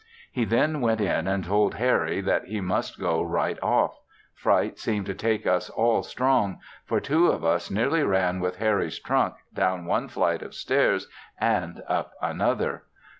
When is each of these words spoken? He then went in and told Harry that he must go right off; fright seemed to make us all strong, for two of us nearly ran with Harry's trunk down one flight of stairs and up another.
He 0.31 0.45
then 0.45 0.81
went 0.81 0.99
in 0.99 1.27
and 1.27 1.45
told 1.45 1.75
Harry 1.75 2.21
that 2.21 2.45
he 2.45 2.59
must 2.59 2.99
go 2.99 3.21
right 3.21 3.59
off; 3.61 3.99
fright 4.33 4.79
seemed 4.79 5.05
to 5.05 5.27
make 5.27 5.45
us 5.45 5.69
all 5.69 6.01
strong, 6.01 6.57
for 6.87 6.99
two 6.99 7.27
of 7.27 7.45
us 7.45 7.69
nearly 7.69 8.01
ran 8.01 8.39
with 8.39 8.55
Harry's 8.57 8.97
trunk 8.97 9.35
down 9.53 9.85
one 9.85 10.07
flight 10.07 10.41
of 10.41 10.55
stairs 10.55 11.07
and 11.39 11.83
up 11.87 12.13
another. 12.19 12.85